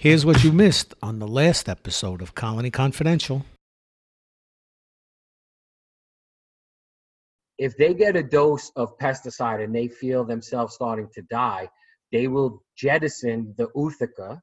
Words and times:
Here's 0.00 0.24
what 0.24 0.44
you 0.44 0.52
missed 0.52 0.94
on 1.02 1.18
the 1.18 1.26
last 1.26 1.68
episode 1.68 2.22
of 2.22 2.36
Colony 2.36 2.70
Confidential. 2.70 3.44
If 7.58 7.76
they 7.76 7.94
get 7.94 8.14
a 8.14 8.22
dose 8.22 8.70
of 8.76 8.96
pesticide 8.98 9.64
and 9.64 9.74
they 9.74 9.88
feel 9.88 10.24
themselves 10.24 10.74
starting 10.74 11.08
to 11.14 11.22
die, 11.22 11.68
they 12.12 12.28
will 12.28 12.62
jettison 12.76 13.52
the 13.58 13.66
ootheca. 13.74 14.40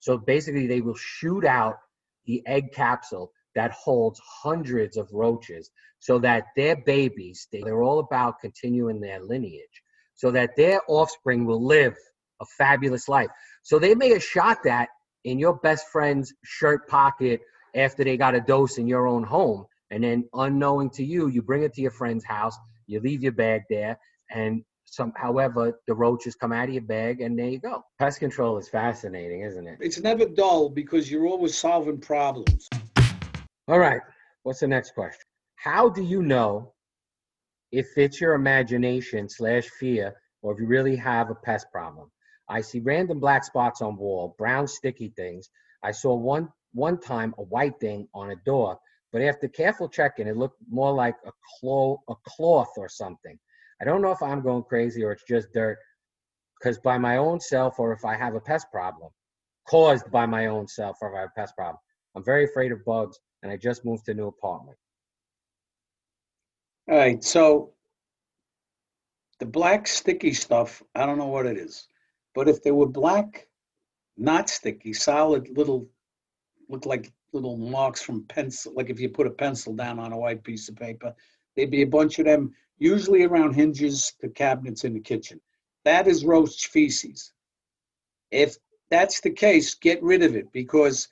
So 0.00 0.18
basically, 0.18 0.66
they 0.66 0.80
will 0.80 0.96
shoot 0.96 1.44
out 1.44 1.76
the 2.24 2.44
egg 2.48 2.72
capsule 2.72 3.30
that 3.54 3.70
holds 3.70 4.20
hundreds 4.26 4.96
of 4.96 5.08
roaches 5.12 5.70
so 6.00 6.18
that 6.18 6.46
their 6.56 6.74
babies, 6.74 7.46
they, 7.52 7.60
they're 7.60 7.84
all 7.84 8.00
about 8.00 8.40
continuing 8.40 9.00
their 9.00 9.20
lineage, 9.22 9.82
so 10.16 10.32
that 10.32 10.56
their 10.56 10.80
offspring 10.88 11.46
will 11.46 11.64
live 11.64 11.94
a 12.40 12.44
fabulous 12.58 13.08
life. 13.08 13.28
So 13.62 13.78
they 13.78 13.94
may 13.94 14.10
have 14.10 14.22
shot 14.22 14.58
that 14.64 14.88
in 15.26 15.40
your 15.40 15.54
best 15.54 15.88
friend's 15.88 16.32
shirt 16.44 16.88
pocket 16.88 17.40
after 17.74 18.04
they 18.04 18.16
got 18.16 18.34
a 18.34 18.40
dose 18.40 18.78
in 18.78 18.86
your 18.86 19.06
own 19.08 19.24
home. 19.24 19.66
And 19.90 20.02
then 20.02 20.28
unknowing 20.32 20.88
to 20.90 21.04
you, 21.04 21.28
you 21.28 21.42
bring 21.42 21.62
it 21.64 21.74
to 21.74 21.82
your 21.82 21.90
friend's 21.90 22.24
house, 22.24 22.56
you 22.86 23.00
leave 23.00 23.22
your 23.22 23.32
bag 23.32 23.62
there, 23.68 23.98
and 24.30 24.64
some 24.84 25.12
however 25.16 25.78
the 25.88 25.94
roaches 25.94 26.36
come 26.36 26.52
out 26.52 26.68
of 26.68 26.74
your 26.74 26.82
bag 26.84 27.20
and 27.20 27.36
there 27.36 27.48
you 27.48 27.58
go. 27.58 27.82
Pest 27.98 28.20
control 28.20 28.56
is 28.56 28.68
fascinating, 28.68 29.42
isn't 29.42 29.66
it? 29.66 29.78
It's 29.80 30.00
never 30.00 30.26
dull 30.26 30.70
because 30.70 31.10
you're 31.10 31.26
always 31.26 31.58
solving 31.58 31.98
problems. 31.98 32.68
All 33.66 33.80
right. 33.80 34.00
What's 34.44 34.60
the 34.60 34.68
next 34.68 34.92
question? 34.92 35.24
How 35.56 35.88
do 35.88 36.02
you 36.02 36.22
know 36.22 36.72
if 37.72 37.86
it's 37.96 38.20
your 38.20 38.34
imagination 38.34 39.28
slash 39.28 39.68
fear 39.80 40.14
or 40.42 40.54
if 40.54 40.60
you 40.60 40.66
really 40.66 40.94
have 40.94 41.30
a 41.30 41.34
pest 41.34 41.66
problem? 41.72 42.10
I 42.48 42.60
see 42.60 42.80
random 42.80 43.20
black 43.20 43.44
spots 43.44 43.82
on 43.82 43.96
wall, 43.96 44.34
brown 44.38 44.66
sticky 44.66 45.12
things. 45.16 45.50
I 45.82 45.90
saw 45.90 46.14
one 46.14 46.48
one 46.72 47.00
time 47.00 47.34
a 47.38 47.42
white 47.42 47.78
thing 47.80 48.06
on 48.14 48.30
a 48.30 48.36
door, 48.44 48.78
but 49.12 49.22
after 49.22 49.48
careful 49.48 49.88
checking, 49.88 50.26
it 50.26 50.36
looked 50.36 50.60
more 50.68 50.92
like 50.92 51.16
a 51.26 51.32
cloth 51.58 52.00
a 52.08 52.14
cloth 52.26 52.72
or 52.76 52.88
something. 52.88 53.38
I 53.80 53.84
don't 53.84 54.02
know 54.02 54.10
if 54.10 54.22
I'm 54.22 54.42
going 54.42 54.62
crazy 54.64 55.04
or 55.04 55.12
it's 55.12 55.24
just 55.28 55.52
dirt, 55.52 55.78
because 56.58 56.78
by 56.78 56.98
my 56.98 57.16
own 57.18 57.40
self 57.40 57.78
or 57.78 57.92
if 57.92 58.04
I 58.04 58.16
have 58.16 58.34
a 58.34 58.40
pest 58.40 58.70
problem, 58.70 59.10
caused 59.68 60.10
by 60.10 60.26
my 60.26 60.46
own 60.46 60.66
self 60.68 60.96
or 61.00 61.10
if 61.10 61.16
I 61.16 61.20
have 61.20 61.30
a 61.36 61.40
pest 61.40 61.56
problem. 61.56 61.78
I'm 62.14 62.24
very 62.24 62.44
afraid 62.44 62.72
of 62.72 62.84
bugs, 62.84 63.18
and 63.42 63.52
I 63.52 63.56
just 63.56 63.84
moved 63.84 64.06
to 64.06 64.12
a 64.12 64.14
new 64.14 64.28
apartment. 64.28 64.78
All 66.88 66.96
right, 66.96 67.22
so 67.22 67.72
the 69.38 69.46
black 69.46 69.86
sticky 69.86 70.32
stuff, 70.32 70.82
I 70.94 71.04
don't 71.04 71.18
know 71.18 71.26
what 71.26 71.46
it 71.46 71.58
is. 71.58 71.88
But 72.36 72.50
if 72.50 72.62
they 72.62 72.70
were 72.70 72.86
black, 72.86 73.48
not 74.18 74.50
sticky, 74.50 74.92
solid 74.92 75.48
little, 75.56 75.88
look 76.68 76.84
like 76.84 77.10
little 77.32 77.56
marks 77.56 78.02
from 78.02 78.24
pencil, 78.24 78.74
like 78.76 78.90
if 78.90 79.00
you 79.00 79.08
put 79.08 79.26
a 79.26 79.30
pencil 79.30 79.72
down 79.72 79.98
on 79.98 80.12
a 80.12 80.18
white 80.18 80.44
piece 80.44 80.68
of 80.68 80.76
paper, 80.76 81.14
there'd 81.56 81.70
be 81.70 81.80
a 81.80 81.86
bunch 81.86 82.18
of 82.18 82.26
them, 82.26 82.52
usually 82.76 83.22
around 83.22 83.54
hinges 83.54 84.12
to 84.20 84.28
cabinets 84.28 84.84
in 84.84 84.92
the 84.92 85.00
kitchen. 85.00 85.40
That 85.86 86.06
is 86.06 86.26
roach 86.26 86.66
feces. 86.66 87.32
If 88.30 88.58
that's 88.90 89.22
the 89.22 89.30
case, 89.30 89.74
get 89.74 90.02
rid 90.02 90.22
of 90.22 90.36
it 90.36 90.52
because 90.52 91.08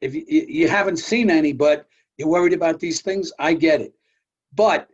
if 0.00 0.14
you, 0.14 0.24
you 0.28 0.68
haven't 0.68 0.98
seen 0.98 1.30
any, 1.30 1.52
but 1.52 1.88
you're 2.16 2.28
worried 2.28 2.52
about 2.52 2.78
these 2.78 3.02
things, 3.02 3.32
I 3.40 3.54
get 3.54 3.80
it. 3.80 3.92
But 4.54 4.88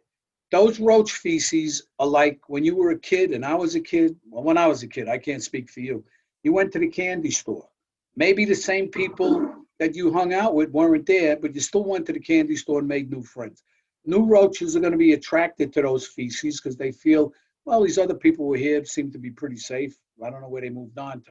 those 0.51 0.81
roach 0.81 1.13
feces 1.13 1.83
are 1.99 2.07
like 2.07 2.41
when 2.49 2.65
you 2.65 2.75
were 2.75 2.91
a 2.91 2.99
kid 2.99 3.33
and 3.33 3.45
I 3.45 3.55
was 3.55 3.75
a 3.75 3.81
kid. 3.81 4.17
Well, 4.29 4.43
when 4.43 4.59
I 4.59 4.67
was 4.67 4.83
a 4.83 4.89
kid, 4.89 5.09
I 5.09 5.19
can't 5.19 5.43
speak 5.43 5.71
for 5.71 5.81
you. 5.81 6.05
You 6.43 6.53
went 6.53 6.73
to 6.73 6.79
the 6.79 6.89
candy 6.89 7.31
store. 7.31 7.69
Maybe 8.17 8.45
the 8.45 8.55
same 8.55 8.89
people 8.89 9.55
that 9.79 9.95
you 9.95 10.13
hung 10.13 10.35
out 10.35 10.55
with 10.55 10.71
weren't 10.71 11.07
there, 11.07 11.37
but 11.37 11.55
you 11.55 11.61
still 11.61 11.85
went 11.85 12.07
to 12.07 12.13
the 12.13 12.21
candy 12.21 12.57
store 12.57 12.81
and 12.81 12.89
made 12.89 13.11
new 13.11 13.23
friends. 13.23 13.63
New 14.05 14.27
roaches 14.27 14.75
are 14.75 14.81
going 14.81 14.93
to 14.93 14.99
be 14.99 15.13
attracted 15.13 15.73
to 15.73 15.83
those 15.83 16.07
feces 16.07 16.61
because 16.61 16.77
they 16.77 16.91
feel, 16.91 17.33
well, 17.65 17.83
these 17.83 17.99
other 17.99 18.15
people 18.15 18.47
were 18.47 18.57
here, 18.57 18.85
seem 18.85 19.11
to 19.13 19.19
be 19.19 19.31
pretty 19.31 19.57
safe. 19.57 19.97
I 20.25 20.31
don't 20.31 20.41
know 20.41 20.49
where 20.49 20.63
they 20.63 20.71
moved 20.71 20.99
on 20.99 21.23
to. 21.23 21.31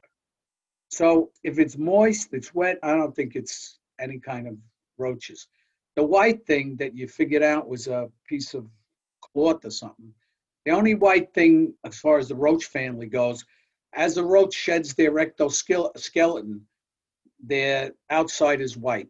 So 0.88 1.30
if 1.44 1.58
it's 1.58 1.76
moist, 1.76 2.30
it's 2.32 2.54
wet, 2.54 2.78
I 2.82 2.94
don't 2.96 3.14
think 3.14 3.36
it's 3.36 3.78
any 4.00 4.18
kind 4.18 4.48
of 4.48 4.56
roaches. 4.98 5.46
The 5.96 6.04
white 6.04 6.46
thing 6.46 6.76
that 6.76 6.96
you 6.96 7.06
figured 7.06 7.42
out 7.42 7.68
was 7.68 7.86
a 7.86 8.08
piece 8.26 8.54
of 8.54 8.66
cloth 9.34 9.64
or 9.64 9.70
something. 9.70 10.12
The 10.64 10.72
only 10.72 10.94
white 10.94 11.32
thing, 11.32 11.74
as 11.84 11.98
far 11.98 12.18
as 12.18 12.28
the 12.28 12.34
roach 12.34 12.66
family 12.66 13.06
goes, 13.06 13.44
as 13.94 14.14
the 14.14 14.24
roach 14.24 14.54
sheds 14.54 14.94
their 14.94 15.18
exoskeleton, 15.18 16.66
their 17.42 17.92
outside 18.10 18.60
is 18.60 18.76
white. 18.76 19.08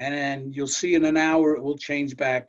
And 0.00 0.14
then 0.14 0.52
you'll 0.52 0.66
see 0.66 0.94
in 0.94 1.04
an 1.04 1.16
hour 1.16 1.54
it 1.54 1.62
will 1.62 1.78
change 1.78 2.16
back 2.16 2.48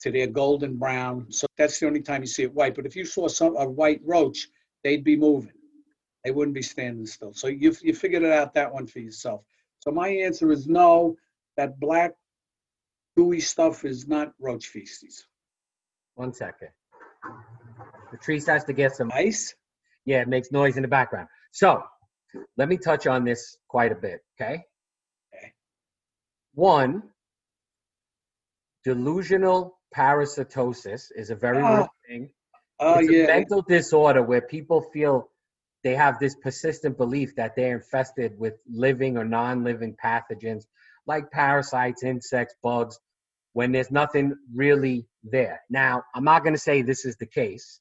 to 0.00 0.10
their 0.10 0.26
golden 0.26 0.76
brown. 0.76 1.30
So 1.30 1.46
that's 1.56 1.78
the 1.80 1.86
only 1.86 2.02
time 2.02 2.22
you 2.22 2.28
see 2.28 2.44
it 2.44 2.54
white. 2.54 2.74
But 2.74 2.86
if 2.86 2.94
you 2.94 3.04
saw 3.04 3.28
some 3.28 3.56
a 3.56 3.68
white 3.68 4.00
roach, 4.04 4.48
they'd 4.84 5.04
be 5.04 5.16
moving. 5.16 5.52
They 6.24 6.30
wouldn't 6.30 6.54
be 6.54 6.62
standing 6.62 7.06
still. 7.06 7.32
So 7.32 7.48
you 7.48 7.74
you 7.80 7.94
figured 7.94 8.22
it 8.22 8.32
out 8.32 8.54
that 8.54 8.72
one 8.72 8.86
for 8.86 8.98
yourself. 9.00 9.42
So 9.80 9.90
my 9.90 10.08
answer 10.08 10.52
is 10.52 10.66
no. 10.66 11.16
That 11.56 11.80
black 11.80 12.14
gooey 13.16 13.40
stuff 13.40 13.84
is 13.84 14.06
not 14.06 14.32
roach 14.38 14.68
feces. 14.68 15.26
One 16.18 16.32
second. 16.32 16.70
The 18.10 18.18
tree 18.18 18.40
starts 18.40 18.64
to 18.64 18.72
get 18.72 18.96
some 18.96 19.12
Ice? 19.14 19.54
Yeah, 20.04 20.20
it 20.22 20.26
makes 20.26 20.50
noise 20.50 20.76
in 20.76 20.82
the 20.82 20.88
background. 20.88 21.28
So 21.52 21.80
let 22.56 22.68
me 22.68 22.76
touch 22.76 23.06
on 23.06 23.22
this 23.22 23.56
quite 23.68 23.92
a 23.92 23.94
bit, 23.94 24.20
okay? 24.34 24.64
Okay. 25.32 25.52
One, 26.54 27.04
delusional 28.84 29.78
parasitosis 29.96 31.12
is 31.14 31.30
a 31.30 31.36
very 31.36 31.58
real 31.58 31.82
Oh, 31.82 31.88
thing. 32.08 32.30
Oh 32.80 32.98
it's 32.98 33.08
a 33.08 33.12
yeah. 33.12 33.26
mental 33.28 33.62
disorder 33.62 34.22
where 34.24 34.40
people 34.40 34.80
feel 34.92 35.30
they 35.84 35.94
have 35.94 36.18
this 36.18 36.34
persistent 36.34 36.96
belief 36.96 37.36
that 37.36 37.54
they're 37.54 37.76
infested 37.76 38.36
with 38.36 38.54
living 38.68 39.16
or 39.16 39.24
non-living 39.24 39.94
pathogens 40.04 40.64
like 41.06 41.30
parasites, 41.30 42.02
insects, 42.02 42.56
bugs, 42.60 42.98
when 43.58 43.72
there's 43.72 43.90
nothing 43.90 44.36
really 44.54 45.04
there. 45.24 45.60
Now, 45.68 46.04
I'm 46.14 46.22
not 46.22 46.44
going 46.44 46.54
to 46.54 46.60
say 46.60 46.82
this 46.82 47.04
is 47.04 47.16
the 47.16 47.26
case, 47.26 47.80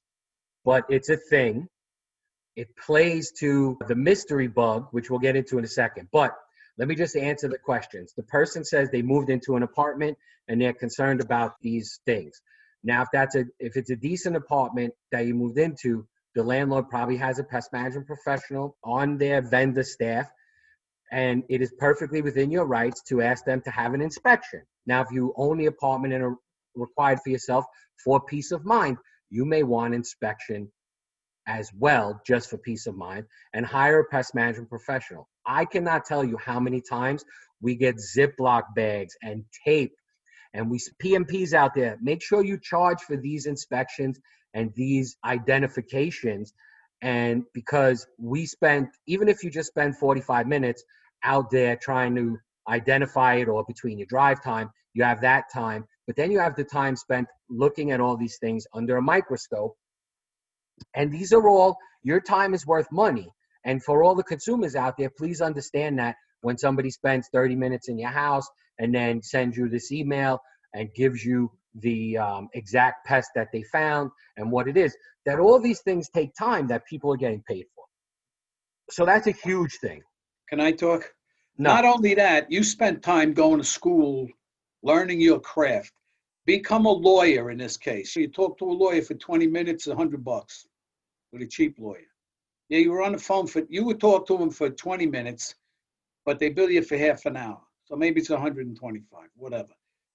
but 0.66 0.86
it's 0.90 1.10
a 1.10 1.18
thing. 1.18 1.68
It 2.56 2.76
plays 2.76 3.32
to 3.42 3.78
the 3.88 3.94
mystery 3.94 4.48
bug, 4.48 4.88
which 4.90 5.12
we'll 5.12 5.20
get 5.20 5.36
into 5.36 5.60
in 5.60 5.64
a 5.64 5.68
second. 5.68 6.08
But 6.12 6.34
let 6.80 6.88
me 6.88 6.96
just 6.96 7.16
answer 7.16 7.48
the 7.48 7.60
questions. 7.60 8.12
The 8.18 8.24
person 8.24 8.64
says 8.66 8.90
they 8.90 9.04
moved 9.04 9.30
into 9.30 9.56
an 9.56 9.62
apartment 9.62 10.18
and 10.48 10.60
they're 10.60 10.74
concerned 10.74 11.22
about 11.22 11.52
these 11.62 12.00
things. 12.08 12.42
Now, 12.84 13.04
if 13.04 13.10
that's 13.14 13.36
a 13.36 13.46
if 13.60 13.78
it's 13.78 13.92
a 13.92 13.96
decent 13.96 14.36
apartment 14.36 14.96
that 15.12 15.28
you 15.28 15.36
moved 15.36 15.60
into, 15.60 16.08
the 16.34 16.42
landlord 16.42 16.90
probably 16.90 17.18
has 17.18 17.38
a 17.38 17.44
pest 17.44 17.72
management 17.72 18.08
professional 18.08 18.76
on 18.84 19.20
their 19.20 19.44
vendor 19.48 19.84
staff, 19.84 20.28
and 21.12 21.44
it 21.50 21.62
is 21.62 21.72
perfectly 21.78 22.24
within 22.24 22.50
your 22.50 22.66
rights 22.66 23.04
to 23.10 23.22
ask 23.22 23.46
them 23.46 23.62
to 23.62 23.70
have 23.70 23.94
an 23.94 24.02
inspection. 24.02 24.64
Now, 24.88 25.02
if 25.02 25.12
you 25.12 25.34
own 25.38 25.58
the 25.58 25.68
apartment 25.68 26.14
and 26.14 26.24
are 26.24 26.36
required 26.76 27.20
for 27.24 27.30
yourself 27.30 27.66
for 28.04 28.20
peace 28.22 28.52
of 28.52 28.66
mind, 28.66 28.98
you 29.30 29.46
may 29.46 29.64
want 29.64 29.94
inspection 29.94 30.72
as 31.48 31.70
well, 31.78 32.20
just 32.26 32.50
for 32.50 32.58
peace 32.58 32.88
of 32.88 32.96
mind, 32.96 33.26
and 33.54 33.66
hire 33.66 34.00
a 34.00 34.06
pest 34.06 34.34
management 34.34 34.70
professional. 34.70 35.30
I 35.46 35.66
cannot 35.66 36.06
tell 36.06 36.24
you 36.24 36.38
how 36.38 36.60
many 36.60 36.82
times 36.82 37.24
we 37.62 37.76
get 37.76 37.96
Ziploc 37.98 38.64
bags 38.76 39.16
and 39.22 39.44
tape 39.66 39.94
and 40.54 40.70
we 40.70 40.80
PMPs 41.04 41.54
out 41.54 41.74
there. 41.76 41.98
Make 42.02 42.24
sure 42.24 42.44
you 42.44 42.60
charge 42.62 43.02
for 43.02 43.16
these 43.18 43.46
inspections 43.46 44.20
and 44.54 44.74
these 44.76 45.18
identifications. 45.24 46.54
And 47.02 47.44
because 47.54 48.08
we 48.18 48.46
spent, 48.46 48.90
even 49.08 49.30
if 49.30 49.44
you 49.44 49.52
just 49.52 49.70
spend 49.70 49.98
45 49.98 50.48
minutes 50.48 50.84
out 51.24 51.52
there 51.52 51.76
trying 51.76 52.16
to 52.16 52.38
identify 52.68 53.36
it 53.36 53.48
or 53.48 53.64
between 53.66 53.98
your 53.98 54.08
drive 54.08 54.44
time, 54.44 54.70
you 54.94 55.04
have 55.04 55.22
that 55.22 55.46
time. 55.54 55.86
But 56.06 56.16
then 56.16 56.32
you 56.32 56.40
have 56.40 56.56
the 56.56 56.64
time 56.64 56.96
spent 56.96 57.28
looking 57.50 57.92
at 57.92 58.00
all 58.00 58.18
these 58.18 58.38
things 58.40 58.66
under 58.74 58.98
a 58.98 59.02
microscope. 59.02 59.76
And 60.96 61.12
these 61.12 61.34
are 61.34 61.48
all, 61.48 61.78
your 62.04 62.22
time 62.22 62.54
is 62.54 62.66
worth 62.66 62.88
money. 62.92 63.30
And 63.66 63.84
for 63.84 64.04
all 64.04 64.16
the 64.16 64.24
consumers 64.24 64.76
out 64.76 64.96
there, 64.98 65.12
please 65.18 65.42
understand 65.42 66.00
that 66.00 66.16
when 66.42 66.58
somebody 66.58 66.90
spends 66.90 67.30
30 67.34 67.56
minutes 67.56 67.90
in 67.90 67.98
your 67.98 68.10
house 68.10 68.48
and 68.80 68.94
then 68.94 69.22
sends 69.22 69.58
you 69.58 69.68
this 69.70 69.92
email 69.92 70.40
and 70.74 70.94
gives 70.94 71.26
you 71.26 71.52
the 71.76 72.18
um, 72.18 72.50
exact 72.54 73.06
pest 73.06 73.30
that 73.36 73.50
they 73.52 73.64
found 73.64 74.12
and 74.38 74.52
what 74.52 74.68
it 74.68 74.78
is, 74.78 74.96
that 75.26 75.40
all 75.40 75.60
these 75.60 75.82
things 75.82 76.10
take 76.10 76.34
time 76.36 76.68
that 76.68 76.86
people 76.86 77.12
are 77.12 77.18
getting 77.18 77.44
paid 77.48 77.66
for. 77.76 77.84
So 78.90 79.06
that's 79.06 79.28
a 79.28 79.32
huge 79.32 79.78
thing. 79.82 80.02
Can 80.50 80.62
I 80.62 80.72
talk? 80.72 81.12
No, 81.58 81.74
Not 81.74 81.86
only 81.86 82.14
that, 82.16 82.52
you 82.52 82.64
spent 82.64 83.02
time 83.02 83.34
going 83.34 83.60
to 83.60 83.64
school, 83.64 84.28
learning 84.84 85.22
your 85.22 85.40
craft. 85.40 85.94
Become 86.46 86.86
a 86.86 86.92
lawyer 86.92 87.52
in 87.52 87.58
this 87.58 87.78
case. 87.78 88.14
So 88.14 88.20
you 88.20 88.28
talk 88.28 88.58
to 88.60 88.66
a 88.66 88.72
lawyer 88.72 89.02
for 89.02 89.16
20 89.16 89.48
minutes, 89.48 89.88
a 89.88 89.96
hundred 89.96 90.24
bucks 90.24 90.68
with 91.32 91.42
a 91.42 91.48
cheap 91.48 91.78
lawyer. 91.80 92.08
Yeah, 92.70 92.80
you 92.80 92.92
were 92.92 93.04
on 93.04 93.14
the 93.14 93.18
phone 93.18 93.48
for, 93.48 93.64
you 93.70 93.84
would 93.86 94.00
talk 94.00 94.28
to 94.28 94.38
him 94.38 94.50
for 94.50 94.70
20 94.70 95.06
minutes 95.08 95.56
but 96.28 96.40
they 96.40 96.50
bill 96.50 96.70
you 96.70 96.82
for 96.84 96.98
half 96.98 97.26
an 97.26 97.38
hour. 97.38 97.62
So 97.86 97.96
maybe 97.96 98.20
it's 98.20 98.30
125, 98.30 99.30
whatever. 99.38 99.72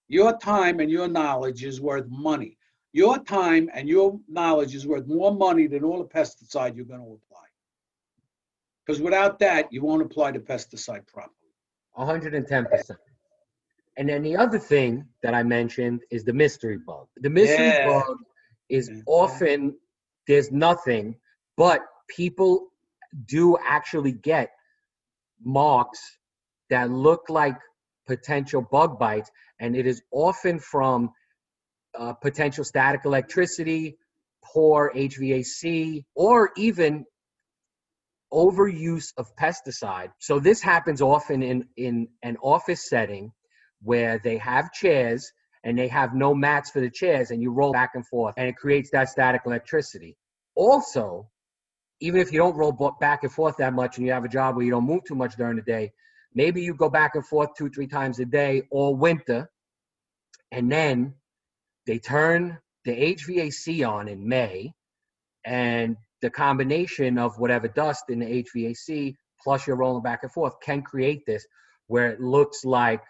Your 0.08 0.36
time 0.36 0.78
and 0.78 0.90
your 0.90 1.08
knowledge 1.08 1.64
is 1.64 1.80
worth 1.80 2.06
money. 2.10 2.58
Your 2.92 3.18
time 3.18 3.70
and 3.72 3.88
your 3.88 4.20
knowledge 4.28 4.74
is 4.74 4.86
worth 4.86 5.06
more 5.06 5.34
money 5.34 5.66
than 5.66 5.84
all 5.84 5.98
the 5.98 6.04
pesticide 6.04 6.76
you're 6.76 6.84
going 6.84 7.00
to 7.00 7.18
apply. 7.24 7.46
Because 8.84 9.00
without 9.00 9.38
that, 9.38 9.72
you 9.72 9.82
won't 9.82 10.02
apply 10.02 10.32
the 10.32 10.40
pesticide 10.40 11.06
properly. 11.06 11.34
110%. 11.98 12.96
And 13.96 14.08
then 14.08 14.22
the 14.22 14.36
other 14.36 14.58
thing 14.58 15.06
that 15.22 15.34
I 15.34 15.42
mentioned 15.42 16.02
is 16.10 16.24
the 16.24 16.32
mystery 16.32 16.78
bug. 16.78 17.06
The 17.18 17.30
mystery 17.30 17.66
Yeah. 17.66 17.84
bug 17.84 18.16
is 18.68 18.88
Yeah. 18.88 19.02
often 19.06 19.76
there's 20.26 20.50
nothing, 20.50 21.16
but 21.56 21.82
people 22.08 22.72
do 23.26 23.58
actually 23.64 24.12
get 24.12 24.50
marks 25.44 26.00
that 26.70 26.90
look 26.90 27.28
like 27.28 27.58
potential 28.06 28.62
bug 28.62 28.98
bites, 28.98 29.30
and 29.60 29.76
it 29.76 29.86
is 29.86 30.02
often 30.10 30.58
from 30.58 31.10
uh, 31.94 32.14
potential 32.14 32.64
static 32.64 33.02
electricity, 33.04 33.98
poor 34.42 34.90
HVAC, 34.96 36.04
or 36.14 36.50
even 36.56 37.04
overuse 38.32 39.12
of 39.16 39.34
pesticide. 39.36 40.10
So 40.18 40.38
this 40.38 40.62
happens 40.62 41.02
often 41.02 41.42
in 41.42 41.68
in 41.76 42.08
an 42.22 42.36
office 42.42 42.88
setting 42.88 43.32
where 43.82 44.20
they 44.22 44.38
have 44.38 44.72
chairs 44.72 45.30
and 45.64 45.78
they 45.78 45.88
have 45.88 46.14
no 46.14 46.34
mats 46.34 46.70
for 46.70 46.80
the 46.80 46.90
chairs 46.90 47.30
and 47.30 47.42
you 47.42 47.52
roll 47.52 47.72
back 47.72 47.90
and 47.94 48.06
forth 48.06 48.34
and 48.36 48.48
it 48.48 48.56
creates 48.56 48.90
that 48.90 49.08
static 49.08 49.42
electricity. 49.46 50.16
Also, 50.54 51.28
even 52.00 52.20
if 52.20 52.32
you 52.32 52.38
don't 52.38 52.56
roll 52.56 52.72
back 53.00 53.22
and 53.22 53.32
forth 53.32 53.56
that 53.58 53.72
much 53.72 53.96
and 53.96 54.06
you 54.06 54.12
have 54.12 54.24
a 54.24 54.28
job 54.28 54.56
where 54.56 54.64
you 54.64 54.70
don't 54.70 54.86
move 54.86 55.04
too 55.04 55.14
much 55.14 55.36
during 55.36 55.56
the 55.56 55.62
day, 55.62 55.92
maybe 56.34 56.62
you 56.62 56.74
go 56.74 56.88
back 56.88 57.14
and 57.14 57.26
forth 57.26 57.50
two, 57.56 57.70
three 57.70 57.86
times 57.86 58.18
a 58.18 58.24
day 58.24 58.62
all 58.70 58.96
winter 58.96 59.48
and 60.50 60.70
then 60.70 61.14
they 61.86 61.98
turn 61.98 62.58
the 62.84 62.92
HVAC 62.92 63.88
on 63.88 64.08
in 64.08 64.28
May 64.28 64.72
and 65.44 65.96
the 66.22 66.30
combination 66.30 67.18
of 67.18 67.38
whatever 67.38 67.68
dust 67.68 68.04
in 68.08 68.20
the 68.20 68.44
HVAC 68.44 69.16
plus 69.42 69.66
you're 69.66 69.76
rolling 69.76 70.02
back 70.02 70.22
and 70.22 70.32
forth 70.32 70.54
can 70.62 70.82
create 70.82 71.26
this 71.26 71.44
where 71.88 72.10
it 72.10 72.20
looks 72.20 72.64
like 72.64 73.02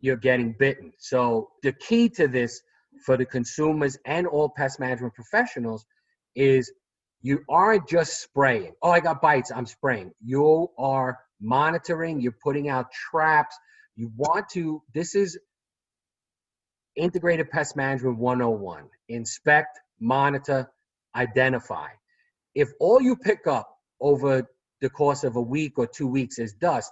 you're 0.00 0.16
getting 0.16 0.54
bitten. 0.56 0.92
So 0.98 1.48
the 1.62 1.72
key 1.72 2.08
to 2.10 2.28
this 2.28 2.60
for 3.04 3.16
the 3.16 3.24
consumers 3.24 3.98
and 4.04 4.26
all 4.26 4.52
pest 4.54 4.78
management 4.78 5.14
professionals 5.14 5.84
is 6.36 6.70
you 7.20 7.40
aren't 7.48 7.88
just 7.88 8.20
spraying. 8.22 8.74
Oh, 8.82 8.90
I 8.90 9.00
got 9.00 9.20
bites, 9.20 9.50
I'm 9.50 9.66
spraying. 9.66 10.12
You 10.22 10.68
are 10.78 11.18
monitoring, 11.40 12.20
you're 12.20 12.36
putting 12.44 12.68
out 12.68 12.92
traps. 12.92 13.56
You 13.96 14.12
want 14.14 14.48
to, 14.50 14.82
this 14.94 15.14
is 15.14 15.38
integrated 16.94 17.50
pest 17.50 17.76
management 17.76 18.18
101. 18.18 18.84
Inspect, 19.08 19.80
monitor, 19.98 20.70
identify. 21.18 21.88
If 22.54 22.70
all 22.80 23.00
you 23.02 23.16
pick 23.16 23.46
up 23.46 23.68
over 24.00 24.48
the 24.80 24.90
course 24.90 25.24
of 25.24 25.36
a 25.36 25.42
week 25.42 25.78
or 25.78 25.86
two 25.86 26.06
weeks 26.06 26.38
is 26.38 26.52
dust, 26.54 26.90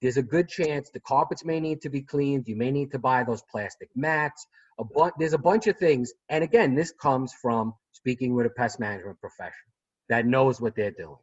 there's 0.00 0.16
a 0.16 0.22
good 0.22 0.48
chance 0.48 0.90
the 0.90 1.00
carpets 1.00 1.44
may 1.44 1.58
need 1.60 1.80
to 1.82 1.90
be 1.90 2.02
cleaned. 2.02 2.46
You 2.46 2.56
may 2.56 2.70
need 2.70 2.90
to 2.92 2.98
buy 2.98 3.24
those 3.24 3.42
plastic 3.50 3.88
mats. 3.96 4.46
A 4.78 4.84
bu- 4.84 5.10
there's 5.18 5.32
a 5.32 5.38
bunch 5.38 5.66
of 5.66 5.76
things. 5.78 6.12
And 6.28 6.44
again, 6.44 6.74
this 6.74 6.92
comes 6.92 7.32
from 7.40 7.74
speaking 7.92 8.34
with 8.34 8.46
a 8.46 8.50
pest 8.50 8.78
management 8.78 9.20
professional 9.20 9.72
that 10.08 10.26
knows 10.26 10.60
what 10.60 10.76
they're 10.76 10.90
doing. 10.90 11.16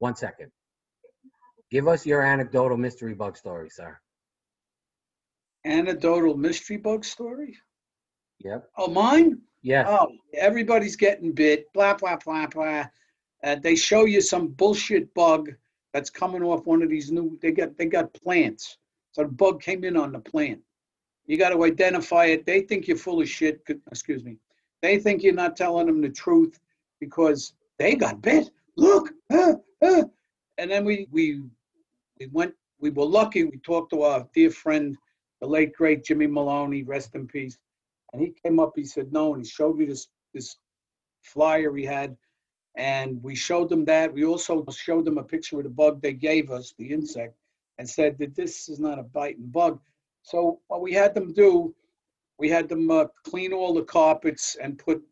One 0.00 0.16
second. 0.16 0.50
Give 1.70 1.86
us 1.86 2.04
your 2.06 2.22
anecdotal 2.22 2.76
mystery 2.76 3.14
bug 3.14 3.36
story, 3.36 3.70
sir. 3.70 3.98
Anecdotal 5.64 6.36
mystery 6.36 6.78
bug 6.78 7.04
story? 7.04 7.56
Yep. 8.40 8.68
Oh, 8.76 8.88
mine? 8.88 9.40
Yes. 9.62 9.86
Oh, 9.88 10.08
everybody's 10.34 10.96
getting 10.96 11.32
bit, 11.32 11.72
blah, 11.72 11.94
blah, 11.94 12.16
blah, 12.16 12.46
blah. 12.46 12.86
Uh, 13.42 13.56
they 13.56 13.74
show 13.74 14.04
you 14.04 14.20
some 14.20 14.48
bullshit 14.48 15.12
bug 15.14 15.50
that's 15.92 16.10
coming 16.10 16.42
off 16.42 16.66
one 16.66 16.82
of 16.82 16.90
these 16.90 17.10
new, 17.10 17.38
they 17.40 17.52
got, 17.52 17.76
they 17.76 17.86
got 17.86 18.12
plants. 18.14 18.78
So 19.12 19.22
the 19.22 19.28
bug 19.28 19.60
came 19.60 19.84
in 19.84 19.96
on 19.96 20.12
the 20.12 20.18
plant. 20.18 20.60
You 21.26 21.36
got 21.36 21.50
to 21.50 21.64
identify 21.64 22.26
it. 22.26 22.46
They 22.46 22.62
think 22.62 22.88
you're 22.88 22.96
full 22.96 23.20
of 23.20 23.28
shit. 23.28 23.60
Excuse 23.90 24.24
me. 24.24 24.38
They 24.80 24.98
think 24.98 25.22
you're 25.22 25.34
not 25.34 25.56
telling 25.56 25.86
them 25.86 26.00
the 26.00 26.08
truth 26.08 26.58
because 27.00 27.52
they 27.78 27.94
got 27.94 28.22
bit. 28.22 28.50
Look, 28.76 29.12
ah, 29.30 29.54
ah. 29.82 30.04
and 30.56 30.70
then 30.70 30.84
we 30.84 31.06
we 31.10 31.42
we 32.18 32.28
went. 32.32 32.54
We 32.80 32.90
were 32.90 33.04
lucky. 33.04 33.44
We 33.44 33.58
talked 33.58 33.90
to 33.90 34.02
our 34.02 34.26
dear 34.34 34.50
friend, 34.50 34.96
the 35.40 35.46
late 35.46 35.74
great 35.74 36.04
Jimmy 36.04 36.28
Maloney, 36.28 36.82
rest 36.84 37.14
in 37.14 37.26
peace. 37.26 37.58
And 38.12 38.22
he 38.22 38.34
came 38.42 38.58
up. 38.58 38.72
He 38.76 38.84
said 38.84 39.12
no, 39.12 39.34
and 39.34 39.44
he 39.44 39.48
showed 39.48 39.76
me 39.76 39.84
this 39.86 40.08
this 40.34 40.56
flyer 41.22 41.74
he 41.74 41.84
had, 41.84 42.16
and 42.76 43.22
we 43.22 43.34
showed 43.34 43.68
them 43.68 43.84
that. 43.86 44.12
We 44.12 44.24
also 44.24 44.64
showed 44.70 45.04
them 45.04 45.18
a 45.18 45.22
picture 45.22 45.58
of 45.58 45.64
the 45.64 45.70
bug 45.70 46.00
they 46.00 46.12
gave 46.12 46.50
us, 46.50 46.74
the 46.78 46.90
insect, 46.90 47.34
and 47.78 47.88
said 47.88 48.18
that 48.18 48.34
this 48.34 48.68
is 48.68 48.78
not 48.78 48.98
a 48.98 49.02
biting 49.02 49.46
bug. 49.46 49.80
So 50.22 50.60
what 50.68 50.80
we 50.80 50.92
had 50.92 51.14
them 51.14 51.32
do, 51.32 51.74
we 52.38 52.48
had 52.48 52.68
them 52.68 52.90
uh, 52.90 53.06
clean 53.24 53.52
all 53.52 53.74
the 53.74 53.84
carpets 53.84 54.56
and 54.62 54.78
put, 54.78 55.02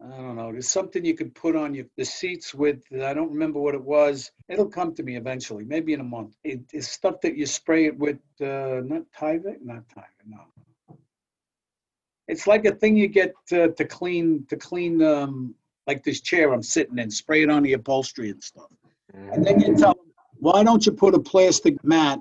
I 0.00 0.16
don't 0.16 0.36
know, 0.36 0.52
there's 0.52 0.68
something 0.68 1.04
you 1.04 1.14
can 1.14 1.30
put 1.30 1.56
on 1.56 1.74
your 1.74 1.86
the 1.96 2.04
seats 2.04 2.54
with. 2.54 2.82
I 2.92 3.14
don't 3.14 3.30
remember 3.30 3.60
what 3.60 3.74
it 3.74 3.82
was. 3.82 4.30
It'll 4.48 4.68
come 4.68 4.94
to 4.94 5.02
me 5.02 5.16
eventually, 5.16 5.64
maybe 5.64 5.92
in 5.92 6.00
a 6.00 6.04
month. 6.04 6.36
It 6.44 6.60
is 6.72 6.88
stuff 6.88 7.20
that 7.22 7.36
you 7.36 7.46
spray 7.46 7.86
it 7.86 7.98
with, 7.98 8.18
uh, 8.40 8.82
not 8.84 9.02
Tyvek, 9.16 9.62
not 9.62 9.88
Tyvek, 9.88 10.26
no. 10.26 10.40
It's 12.28 12.46
like 12.46 12.64
a 12.64 12.72
thing 12.72 12.96
you 12.96 13.08
get 13.08 13.34
to, 13.48 13.72
to 13.72 13.84
clean 13.84 14.46
to 14.48 14.56
clean 14.56 15.02
um, 15.02 15.54
like 15.86 16.04
this 16.04 16.20
chair 16.20 16.52
I'm 16.52 16.62
sitting 16.62 16.98
in. 16.98 17.10
Spray 17.10 17.42
it 17.42 17.50
on 17.50 17.62
the 17.62 17.72
upholstery 17.74 18.30
and 18.30 18.42
stuff. 18.42 18.70
And 19.14 19.44
then 19.44 19.60
you 19.60 19.76
tell 19.76 19.94
them, 19.94 20.12
why 20.38 20.64
don't 20.64 20.84
you 20.86 20.92
put 20.92 21.14
a 21.14 21.18
plastic 21.18 21.82
mat 21.84 22.20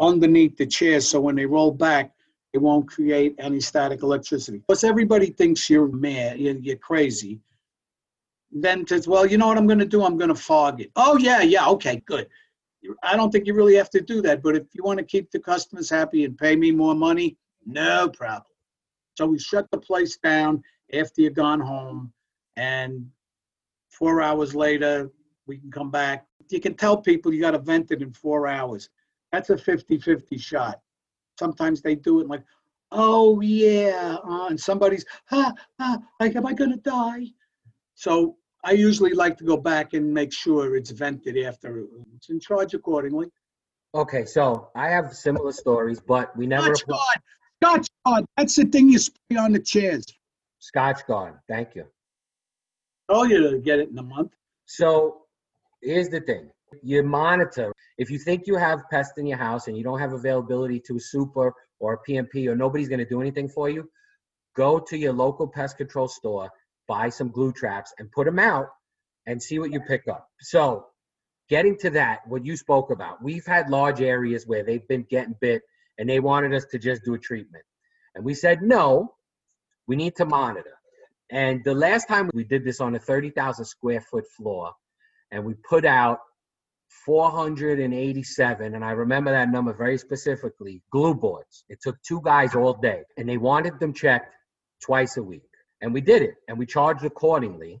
underneath 0.00 0.56
the 0.56 0.66
chair 0.66 1.00
so 1.00 1.20
when 1.20 1.36
they 1.36 1.46
roll 1.46 1.70
back, 1.70 2.12
it 2.52 2.58
won't 2.58 2.88
create 2.88 3.34
any 3.38 3.60
static 3.60 4.02
electricity? 4.02 4.58
Because 4.58 4.84
everybody 4.84 5.26
thinks 5.26 5.68
you're 5.68 5.88
mad, 5.88 6.40
you're 6.40 6.76
crazy. 6.76 7.40
Then 8.50 8.86
says, 8.86 9.06
well, 9.06 9.26
you 9.26 9.38
know 9.38 9.46
what 9.46 9.58
I'm 9.58 9.66
going 9.66 9.78
to 9.78 9.84
do? 9.84 10.02
I'm 10.02 10.18
going 10.18 10.30
to 10.30 10.34
fog 10.34 10.80
it. 10.80 10.90
Oh, 10.96 11.16
yeah, 11.18 11.42
yeah, 11.42 11.68
okay, 11.68 12.02
good. 12.06 12.26
I 13.02 13.14
don't 13.14 13.30
think 13.30 13.46
you 13.46 13.54
really 13.54 13.76
have 13.76 13.90
to 13.90 14.00
do 14.00 14.22
that, 14.22 14.42
but 14.42 14.56
if 14.56 14.64
you 14.72 14.82
want 14.82 14.98
to 14.98 15.04
keep 15.04 15.30
the 15.30 15.38
customers 15.38 15.90
happy 15.90 16.24
and 16.24 16.36
pay 16.36 16.56
me 16.56 16.72
more 16.72 16.94
money, 16.94 17.36
no 17.66 18.08
problem. 18.08 18.49
So 19.16 19.26
we 19.26 19.38
shut 19.38 19.70
the 19.70 19.78
place 19.78 20.16
down 20.16 20.62
after 20.92 21.22
you've 21.22 21.34
gone 21.34 21.60
home, 21.60 22.12
and 22.56 23.06
four 23.90 24.22
hours 24.22 24.54
later, 24.54 25.10
we 25.46 25.58
can 25.58 25.70
come 25.70 25.90
back. 25.90 26.26
You 26.48 26.60
can 26.60 26.74
tell 26.74 26.96
people 26.96 27.32
you 27.32 27.40
got 27.40 27.52
to 27.52 27.58
vent 27.58 27.90
it 27.90 28.02
in 28.02 28.12
four 28.12 28.48
hours. 28.48 28.88
That's 29.32 29.50
a 29.50 29.56
50-50 29.56 30.40
shot. 30.40 30.80
Sometimes 31.38 31.80
they 31.80 31.94
do 31.94 32.20
it 32.20 32.26
like, 32.26 32.42
oh 32.92 33.40
yeah, 33.40 34.16
uh, 34.24 34.46
and 34.48 34.58
somebody's, 34.58 35.04
ah, 35.30 35.52
ah, 35.78 35.98
like, 36.18 36.34
am 36.34 36.46
I 36.46 36.52
gonna 36.52 36.76
die? 36.76 37.26
So 37.94 38.36
I 38.64 38.72
usually 38.72 39.12
like 39.12 39.38
to 39.38 39.44
go 39.44 39.56
back 39.56 39.94
and 39.94 40.12
make 40.12 40.32
sure 40.32 40.76
it's 40.76 40.90
vented 40.90 41.38
after 41.38 41.86
it's 42.16 42.28
in 42.28 42.40
charge 42.40 42.74
accordingly. 42.74 43.30
Okay, 43.94 44.24
so 44.24 44.68
I 44.74 44.88
have 44.90 45.14
similar 45.14 45.52
stories, 45.52 46.00
but 46.00 46.36
we 46.36 46.46
never 46.46 46.74
Scotch 46.74 46.98
Scotch 47.62 47.88
guard, 48.04 48.24
that's 48.36 48.56
the 48.56 48.64
thing 48.64 48.88
you 48.88 48.98
spray 48.98 49.36
on 49.38 49.52
the 49.52 49.60
chairs. 49.60 50.04
Scotchgard. 50.60 51.38
Thank 51.48 51.74
you. 51.74 51.84
Oh, 53.08 53.24
you 53.24 53.58
get 53.58 53.78
it 53.80 53.90
in 53.90 53.98
a 53.98 54.02
month. 54.02 54.32
So 54.66 55.22
here's 55.82 56.08
the 56.08 56.20
thing 56.20 56.50
you 56.82 57.02
monitor. 57.02 57.72
If 57.98 58.10
you 58.10 58.18
think 58.18 58.46
you 58.46 58.56
have 58.56 58.82
pests 58.90 59.18
in 59.18 59.26
your 59.26 59.38
house 59.38 59.66
and 59.66 59.76
you 59.76 59.82
don't 59.82 59.98
have 59.98 60.12
availability 60.12 60.80
to 60.86 60.96
a 60.96 61.00
super 61.00 61.52
or 61.80 61.94
a 61.94 62.10
PMP 62.10 62.46
or 62.46 62.54
nobody's 62.54 62.88
going 62.88 63.00
to 63.00 63.04
do 63.04 63.20
anything 63.20 63.48
for 63.48 63.68
you, 63.68 63.90
go 64.56 64.78
to 64.78 64.96
your 64.96 65.12
local 65.12 65.48
pest 65.48 65.76
control 65.76 66.06
store, 66.08 66.50
buy 66.86 67.08
some 67.08 67.30
glue 67.30 67.52
traps, 67.52 67.92
and 67.98 68.10
put 68.12 68.26
them 68.26 68.38
out 68.38 68.68
and 69.26 69.42
see 69.42 69.58
what 69.58 69.72
you 69.72 69.80
pick 69.80 70.06
up. 70.08 70.28
So, 70.40 70.86
getting 71.48 71.76
to 71.78 71.90
that, 71.90 72.20
what 72.28 72.44
you 72.44 72.56
spoke 72.56 72.90
about, 72.90 73.22
we've 73.22 73.46
had 73.46 73.68
large 73.70 74.00
areas 74.00 74.46
where 74.46 74.62
they've 74.62 74.86
been 74.86 75.06
getting 75.10 75.34
bit 75.40 75.62
and 75.98 76.08
they 76.08 76.20
wanted 76.20 76.54
us 76.54 76.64
to 76.66 76.78
just 76.78 77.04
do 77.04 77.14
a 77.14 77.18
treatment. 77.18 77.64
And 78.20 78.26
we 78.26 78.34
said, 78.34 78.60
no, 78.60 79.14
we 79.86 79.96
need 79.96 80.14
to 80.16 80.26
monitor. 80.26 80.76
And 81.30 81.64
the 81.64 81.72
last 81.72 82.06
time 82.06 82.28
we 82.34 82.44
did 82.44 82.66
this 82.66 82.78
on 82.78 82.94
a 82.94 82.98
30,000 82.98 83.64
square 83.64 84.02
foot 84.02 84.26
floor, 84.36 84.74
and 85.30 85.42
we 85.42 85.54
put 85.54 85.86
out 85.86 86.18
487, 87.06 88.74
and 88.74 88.84
I 88.84 88.90
remember 88.90 89.30
that 89.30 89.48
number 89.48 89.72
very 89.72 89.96
specifically, 89.96 90.82
glue 90.92 91.14
boards. 91.14 91.64
It 91.70 91.80
took 91.80 91.96
two 92.02 92.20
guys 92.22 92.54
all 92.54 92.74
day, 92.74 93.04
and 93.16 93.26
they 93.26 93.38
wanted 93.38 93.80
them 93.80 93.94
checked 93.94 94.34
twice 94.82 95.16
a 95.16 95.22
week. 95.22 95.48
And 95.80 95.94
we 95.94 96.02
did 96.02 96.20
it, 96.20 96.34
and 96.46 96.58
we 96.58 96.66
charged 96.66 97.06
accordingly. 97.06 97.80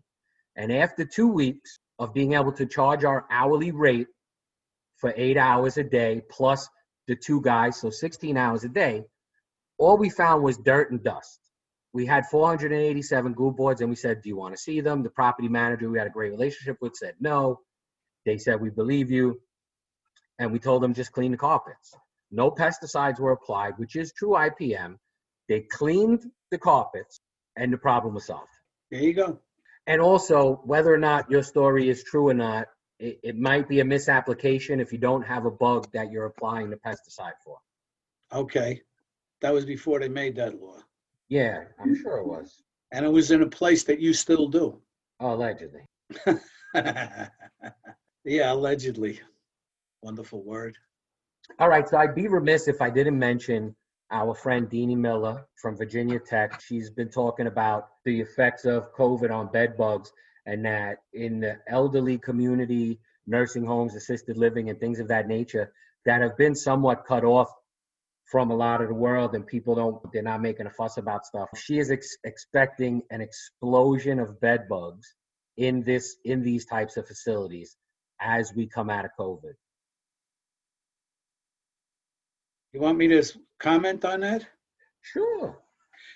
And 0.56 0.72
after 0.72 1.04
two 1.04 1.28
weeks 1.28 1.78
of 1.98 2.14
being 2.14 2.32
able 2.32 2.52
to 2.52 2.64
charge 2.64 3.04
our 3.04 3.26
hourly 3.30 3.72
rate 3.72 4.06
for 4.96 5.12
eight 5.18 5.36
hours 5.36 5.76
a 5.76 5.84
day 5.84 6.22
plus 6.30 6.66
the 7.08 7.14
two 7.14 7.42
guys, 7.42 7.78
so 7.78 7.90
16 7.90 8.38
hours 8.38 8.64
a 8.64 8.70
day. 8.70 9.04
All 9.80 9.96
we 9.96 10.10
found 10.10 10.42
was 10.42 10.58
dirt 10.58 10.90
and 10.90 11.02
dust. 11.02 11.40
We 11.94 12.04
had 12.04 12.26
487 12.26 13.32
glue 13.32 13.50
boards 13.50 13.80
and 13.80 13.88
we 13.88 13.96
said, 13.96 14.20
Do 14.20 14.28
you 14.28 14.36
want 14.36 14.54
to 14.54 14.60
see 14.60 14.82
them? 14.82 15.02
The 15.02 15.08
property 15.08 15.48
manager 15.48 15.88
we 15.88 15.96
had 15.96 16.06
a 16.06 16.10
great 16.10 16.32
relationship 16.32 16.76
with 16.82 16.94
said 16.94 17.14
no. 17.18 17.60
They 18.26 18.36
said, 18.36 18.60
We 18.60 18.68
believe 18.68 19.10
you. 19.10 19.40
And 20.38 20.52
we 20.52 20.58
told 20.58 20.82
them 20.82 20.92
just 20.92 21.12
clean 21.12 21.30
the 21.30 21.38
carpets. 21.38 21.94
No 22.30 22.50
pesticides 22.50 23.18
were 23.18 23.32
applied, 23.32 23.78
which 23.78 23.96
is 23.96 24.12
true 24.12 24.32
IPM. 24.32 24.96
They 25.48 25.60
cleaned 25.60 26.26
the 26.50 26.58
carpets 26.58 27.18
and 27.56 27.72
the 27.72 27.78
problem 27.78 28.12
was 28.14 28.26
solved. 28.26 28.48
There 28.90 29.00
you 29.00 29.14
go. 29.14 29.38
And 29.86 30.02
also, 30.02 30.60
whether 30.64 30.92
or 30.92 30.98
not 30.98 31.30
your 31.30 31.42
story 31.42 31.88
is 31.88 32.04
true 32.04 32.28
or 32.28 32.34
not, 32.34 32.66
it, 32.98 33.18
it 33.22 33.38
might 33.38 33.66
be 33.66 33.80
a 33.80 33.84
misapplication 33.86 34.78
if 34.78 34.92
you 34.92 34.98
don't 34.98 35.22
have 35.22 35.46
a 35.46 35.50
bug 35.50 35.88
that 35.94 36.10
you're 36.12 36.26
applying 36.26 36.68
the 36.68 36.76
pesticide 36.76 37.32
for. 37.42 37.56
Okay. 38.30 38.82
That 39.42 39.52
was 39.52 39.64
before 39.64 40.00
they 40.00 40.08
made 40.08 40.36
that 40.36 40.60
law. 40.60 40.78
Yeah, 41.28 41.64
I'm 41.80 41.94
sure 42.00 42.18
it 42.18 42.26
was. 42.26 42.62
And 42.92 43.06
it 43.06 43.08
was 43.08 43.30
in 43.30 43.42
a 43.42 43.46
place 43.46 43.84
that 43.84 44.00
you 44.00 44.12
still 44.12 44.48
do. 44.48 44.80
Oh, 45.20 45.34
allegedly. 45.34 45.82
yeah, 46.74 48.52
allegedly. 48.52 49.20
Wonderful 50.02 50.42
word. 50.42 50.76
All 51.58 51.68
right, 51.68 51.88
so 51.88 51.96
I'd 51.98 52.14
be 52.14 52.28
remiss 52.28 52.68
if 52.68 52.80
I 52.80 52.90
didn't 52.90 53.18
mention 53.18 53.74
our 54.10 54.34
friend 54.34 54.68
Dini 54.68 54.96
Miller 54.96 55.46
from 55.56 55.76
Virginia 55.76 56.18
Tech. 56.18 56.60
She's 56.60 56.90
been 56.90 57.10
talking 57.10 57.46
about 57.46 57.88
the 58.04 58.20
effects 58.20 58.64
of 58.64 58.92
COVID 58.94 59.30
on 59.30 59.52
bed 59.52 59.76
bugs 59.76 60.12
and 60.46 60.64
that 60.64 60.98
in 61.12 61.40
the 61.40 61.58
elderly 61.68 62.18
community, 62.18 62.98
nursing 63.26 63.64
homes, 63.64 63.94
assisted 63.94 64.36
living, 64.36 64.70
and 64.70 64.80
things 64.80 64.98
of 64.98 65.08
that 65.08 65.28
nature 65.28 65.72
that 66.06 66.22
have 66.22 66.36
been 66.36 66.54
somewhat 66.54 67.04
cut 67.06 67.24
off 67.24 67.52
from 68.30 68.50
a 68.50 68.56
lot 68.56 68.80
of 68.80 68.88
the 68.88 68.94
world 68.94 69.34
and 69.34 69.46
people 69.46 69.74
don't 69.74 69.96
they're 70.12 70.22
not 70.22 70.40
making 70.40 70.66
a 70.66 70.70
fuss 70.70 70.96
about 70.98 71.24
stuff 71.26 71.48
she 71.56 71.78
is 71.78 71.90
ex- 71.90 72.16
expecting 72.24 73.02
an 73.10 73.20
explosion 73.20 74.18
of 74.18 74.40
bed 74.40 74.68
bugs 74.68 75.14
in 75.56 75.82
this 75.82 76.16
in 76.24 76.42
these 76.42 76.64
types 76.64 76.96
of 76.96 77.06
facilities 77.06 77.76
as 78.20 78.52
we 78.54 78.66
come 78.66 78.88
out 78.90 79.04
of 79.04 79.10
covid 79.18 79.54
You 82.72 82.80
want 82.80 82.98
me 82.98 83.08
to 83.08 83.22
comment 83.58 84.04
on 84.04 84.20
that? 84.20 84.46
sure 85.02 85.58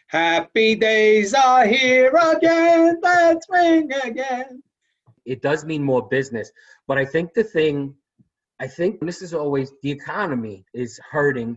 Happy 0.08 0.76
days 0.76 1.34
are 1.34 1.66
here 1.66 2.12
again. 2.14 3.00
Let's 3.02 3.46
ring 3.50 3.90
again. 4.04 4.62
it 5.24 5.40
does 5.42 5.64
mean 5.64 5.82
more 5.82 6.06
business 6.08 6.52
but 6.86 6.98
i 6.98 7.04
think 7.04 7.32
the 7.34 7.42
thing 7.42 7.94
i 8.60 8.66
think 8.66 9.00
this 9.00 9.22
is 9.22 9.32
always 9.34 9.72
the 9.82 9.90
economy 9.90 10.64
is 10.74 11.00
hurting 11.10 11.56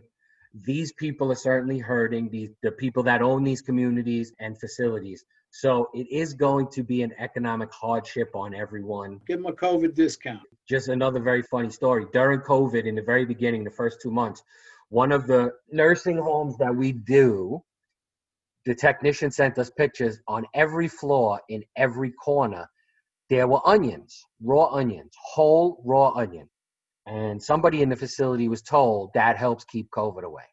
these 0.53 0.91
people 0.93 1.31
are 1.31 1.35
certainly 1.35 1.79
hurting 1.79 2.29
the, 2.29 2.51
the 2.63 2.71
people 2.71 3.03
that 3.03 3.21
own 3.21 3.43
these 3.43 3.61
communities 3.61 4.33
and 4.39 4.59
facilities. 4.59 5.25
So 5.51 5.89
it 5.93 6.07
is 6.11 6.33
going 6.33 6.67
to 6.69 6.83
be 6.83 7.01
an 7.03 7.13
economic 7.17 7.71
hardship 7.71 8.35
on 8.35 8.53
everyone. 8.53 9.21
Give 9.27 9.37
them 9.41 9.47
a 9.47 9.53
COVID 9.53 9.95
discount. 9.95 10.41
just 10.67 10.89
another 10.89 11.19
very 11.19 11.41
funny 11.43 11.69
story. 11.69 12.05
During 12.13 12.41
covid 12.41 12.85
in 12.85 12.95
the 12.95 13.01
very 13.01 13.25
beginning 13.25 13.63
the 13.63 13.71
first 13.71 14.01
two 14.01 14.11
months 14.11 14.43
one 14.89 15.11
of 15.11 15.27
the 15.27 15.51
nursing 15.71 16.17
homes 16.17 16.57
that 16.57 16.73
we 16.73 16.91
do 16.93 17.61
the 18.65 18.75
technician 18.75 19.31
sent 19.31 19.57
us 19.57 19.69
pictures 19.69 20.19
on 20.27 20.45
every 20.53 20.89
floor 20.89 21.39
in 21.47 21.63
every 21.77 22.11
corner. 22.11 22.69
There 23.29 23.47
were 23.47 23.65
onions 23.65 24.25
raw 24.41 24.67
onions 24.73 25.13
whole 25.33 25.81
raw 25.85 26.11
onion 26.11 26.49
and 27.07 27.41
somebody 27.41 27.81
in 27.81 27.89
the 27.89 27.95
facility 27.95 28.47
was 28.47 28.61
told 28.61 29.11
that 29.13 29.37
helps 29.37 29.63
keep 29.65 29.89
covid 29.91 30.23
away 30.23 30.43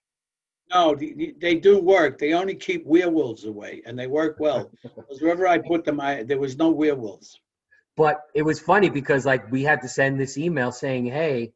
No, 0.73 0.95
the- 0.95 1.15
the- 1.21 1.35
they 1.45 1.55
do 1.57 1.75
work. 1.81 2.13
They 2.19 2.33
only 2.33 2.55
keep 2.55 2.83
werewolves 2.87 3.45
away, 3.45 3.83
and 3.87 3.99
they 3.99 4.07
work 4.07 4.35
well. 4.41 4.63
Because 4.97 5.21
wherever 5.23 5.47
I 5.47 5.59
put 5.59 5.85
them, 5.85 6.01
I 6.01 6.13
there 6.31 6.41
was 6.47 6.57
no 6.65 6.69
werewolves. 6.71 7.29
but 8.03 8.17
it 8.35 8.45
was 8.51 8.59
funny 8.73 8.91
because 9.01 9.23
like 9.33 9.43
we 9.57 9.63
had 9.71 9.81
to 9.83 9.89
send 9.99 10.13
this 10.19 10.35
email 10.47 10.71
saying 10.73 11.05
hey 11.21 11.53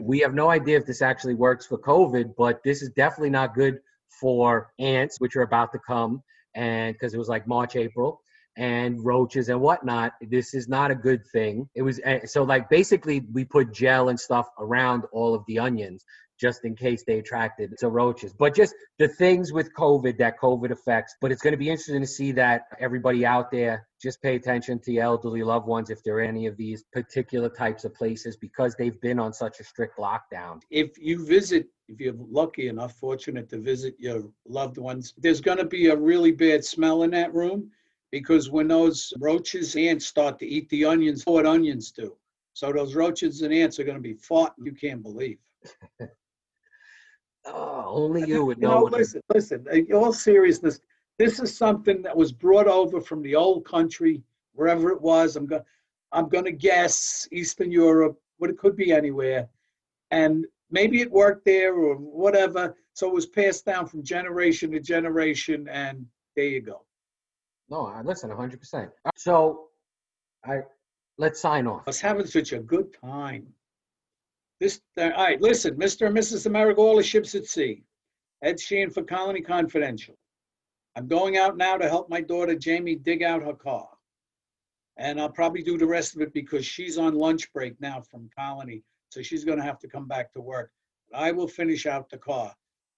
we 0.00 0.16
have 0.24 0.32
no 0.42 0.46
idea 0.58 0.76
if 0.80 0.86
this 0.86 1.02
actually 1.10 1.34
works 1.46 1.64
for 1.66 1.78
covid 1.92 2.26
but 2.42 2.54
this 2.68 2.78
is 2.84 2.90
definitely 3.02 3.34
not 3.40 3.48
good 3.62 3.74
for 4.20 4.72
ants 4.78 5.14
which 5.22 5.34
are 5.36 5.42
about 5.50 5.70
to 5.72 5.80
come 5.92 6.12
and 6.54 6.94
because 6.94 7.12
it 7.14 7.18
was 7.24 7.28
like 7.34 7.44
march 7.56 7.74
april 7.76 8.21
and 8.56 9.04
roaches 9.04 9.48
and 9.48 9.60
whatnot 9.60 10.12
this 10.20 10.54
is 10.54 10.68
not 10.68 10.90
a 10.90 10.94
good 10.94 11.22
thing. 11.32 11.68
It 11.74 11.82
was 11.82 12.00
eh, 12.04 12.20
so 12.26 12.42
like 12.42 12.68
basically 12.68 13.24
we 13.32 13.44
put 13.44 13.72
gel 13.72 14.08
and 14.08 14.20
stuff 14.20 14.48
around 14.58 15.04
all 15.12 15.34
of 15.34 15.42
the 15.46 15.58
onions 15.58 16.04
just 16.38 16.64
in 16.64 16.74
case 16.74 17.04
they 17.06 17.18
attracted 17.18 17.72
to 17.78 17.88
roaches. 17.88 18.32
But 18.32 18.54
just 18.54 18.74
the 18.98 19.08
things 19.08 19.52
with 19.52 19.72
covid 19.74 20.18
that 20.18 20.38
covid 20.38 20.70
affects 20.70 21.16
but 21.20 21.32
it's 21.32 21.42
going 21.42 21.52
to 21.52 21.58
be 21.58 21.70
interesting 21.70 22.00
to 22.00 22.06
see 22.06 22.32
that 22.32 22.66
everybody 22.78 23.24
out 23.24 23.50
there 23.50 23.86
just 24.00 24.20
pay 24.20 24.34
attention 24.36 24.78
to 24.80 24.92
your 24.92 25.04
elderly 25.04 25.42
loved 25.42 25.66
ones 25.66 25.88
if 25.88 26.02
they're 26.02 26.20
any 26.20 26.46
of 26.46 26.56
these 26.56 26.84
particular 26.92 27.48
types 27.48 27.84
of 27.84 27.94
places 27.94 28.36
because 28.36 28.74
they've 28.74 29.00
been 29.00 29.18
on 29.18 29.32
such 29.32 29.60
a 29.60 29.64
strict 29.64 29.98
lockdown. 29.98 30.60
If 30.70 30.98
you 30.98 31.24
visit, 31.24 31.68
if 31.88 32.00
you're 32.00 32.14
lucky 32.16 32.68
enough, 32.68 32.94
fortunate 32.96 33.48
to 33.50 33.58
visit 33.58 33.94
your 33.98 34.24
loved 34.46 34.78
ones, 34.78 35.14
there's 35.16 35.40
going 35.40 35.58
to 35.58 35.64
be 35.64 35.86
a 35.88 35.96
really 35.96 36.32
bad 36.32 36.64
smell 36.64 37.04
in 37.04 37.10
that 37.12 37.32
room 37.32 37.70
because 38.12 38.50
when 38.50 38.68
those 38.68 39.12
roaches, 39.18 39.74
and 39.74 39.86
ants 39.86 40.06
start 40.06 40.38
to 40.38 40.46
eat 40.46 40.68
the 40.68 40.84
onions, 40.84 41.24
what 41.24 41.46
onions 41.46 41.90
do. 41.90 42.14
So 42.52 42.70
those 42.70 42.94
roaches 42.94 43.40
and 43.40 43.52
ants 43.52 43.80
are 43.80 43.84
going 43.84 43.96
to 43.96 44.02
be 44.02 44.14
farting. 44.14 44.64
You 44.64 44.72
can't 44.72 45.02
believe. 45.02 45.38
oh, 47.46 47.84
only 47.86 48.28
you 48.28 48.44
would 48.44 48.58
You 48.58 48.68
know, 48.68 48.80
know, 48.80 48.84
listen, 48.84 49.22
listen, 49.32 49.66
in 49.72 49.92
all 49.94 50.12
seriousness, 50.12 50.78
this 51.18 51.40
is 51.40 51.56
something 51.56 52.02
that 52.02 52.16
was 52.16 52.32
brought 52.32 52.68
over 52.68 53.00
from 53.00 53.22
the 53.22 53.34
old 53.34 53.64
country, 53.64 54.22
wherever 54.52 54.90
it 54.90 55.00
was. 55.00 55.34
I'm 55.34 55.46
going, 55.46 55.62
I'm 56.12 56.28
going 56.28 56.44
to 56.44 56.52
guess 56.52 57.26
Eastern 57.32 57.72
Europe, 57.72 58.20
but 58.38 58.50
it 58.50 58.58
could 58.58 58.76
be 58.76 58.92
anywhere. 58.92 59.48
And 60.10 60.46
maybe 60.70 61.00
it 61.00 61.10
worked 61.10 61.46
there 61.46 61.74
or 61.74 61.96
whatever. 61.96 62.76
So 62.92 63.08
it 63.08 63.14
was 63.14 63.24
passed 63.24 63.64
down 63.64 63.86
from 63.86 64.02
generation 64.02 64.70
to 64.72 64.80
generation, 64.80 65.66
and 65.68 66.04
there 66.36 66.44
you 66.44 66.60
go. 66.60 66.84
No 67.72 67.86
I 67.86 68.02
listen 68.02 68.30
100% 68.30 68.90
so 69.16 69.68
i 70.44 70.60
let's 71.18 71.40
sign 71.40 71.66
off 71.66 71.82
I 71.86 71.90
was 71.90 72.00
having 72.00 72.26
such 72.26 72.52
a 72.52 72.58
good 72.58 72.94
time. 73.00 73.46
This, 74.62 74.80
all 74.96 75.10
right, 75.10 75.40
listen, 75.40 75.74
Mr. 75.74 76.06
and 76.06 76.16
Mrs. 76.16 76.46
America, 76.46 76.80
all 76.80 76.96
the 76.96 77.02
ships 77.02 77.34
at 77.34 77.46
sea. 77.46 77.82
Ed 78.44 78.60
Sheehan 78.60 78.90
for 78.90 79.02
Colony 79.02 79.40
Confidential. 79.40 80.16
I'm 80.94 81.08
going 81.08 81.36
out 81.36 81.56
now 81.56 81.76
to 81.76 81.88
help 81.88 82.08
my 82.08 82.20
daughter 82.20 82.54
Jamie 82.54 82.94
dig 82.94 83.24
out 83.24 83.42
her 83.42 83.54
car. 83.54 83.88
And 84.98 85.20
I'll 85.20 85.30
probably 85.30 85.64
do 85.64 85.76
the 85.76 85.86
rest 85.86 86.14
of 86.14 86.22
it 86.22 86.32
because 86.32 86.64
she's 86.64 86.96
on 86.96 87.16
lunch 87.16 87.52
break 87.52 87.80
now 87.80 88.02
from 88.02 88.30
Colony, 88.38 88.84
so 89.08 89.20
she's 89.20 89.44
gonna 89.44 89.64
have 89.64 89.80
to 89.80 89.88
come 89.88 90.06
back 90.06 90.32
to 90.34 90.40
work. 90.40 90.70
But 91.10 91.18
I 91.18 91.32
will 91.32 91.48
finish 91.48 91.86
out 91.86 92.08
the 92.08 92.18
car. 92.18 92.54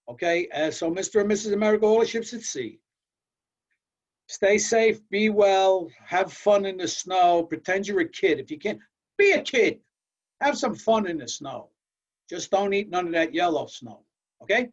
Okay, 0.08 0.48
uh, 0.48 0.70
so 0.70 0.90
Mr. 0.90 1.22
and 1.22 1.30
Mrs. 1.30 1.54
America, 1.54 1.86
all 1.86 2.00
the 2.00 2.06
ships 2.06 2.34
at 2.34 2.42
sea. 2.42 2.78
Stay 4.26 4.58
safe, 4.58 5.00
be 5.10 5.28
well, 5.28 5.88
have 6.06 6.32
fun 6.32 6.64
in 6.64 6.76
the 6.78 6.88
snow, 6.88 7.42
pretend 7.42 7.86
you're 7.86 8.00
a 8.00 8.08
kid. 8.08 8.40
If 8.40 8.50
you 8.50 8.58
can't, 8.58 8.78
be 9.18 9.32
a 9.32 9.42
kid. 9.42 9.80
Have 10.40 10.56
some 10.56 10.74
fun 10.74 11.06
in 11.06 11.18
the 11.18 11.28
snow. 11.28 11.68
Just 12.28 12.50
don't 12.50 12.72
eat 12.72 12.88
none 12.88 13.06
of 13.06 13.12
that 13.12 13.34
yellow 13.34 13.66
snow. 13.66 14.00
Okay? 14.42 14.70